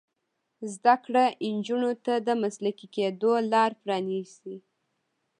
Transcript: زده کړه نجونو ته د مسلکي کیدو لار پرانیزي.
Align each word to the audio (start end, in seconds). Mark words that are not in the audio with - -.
زده 0.73 0.95
کړه 1.03 1.25
نجونو 1.57 1.91
ته 2.05 2.13
د 2.27 2.29
مسلکي 2.43 2.87
کیدو 2.95 3.31
لار 3.51 3.71
پرانیزي. 3.81 4.57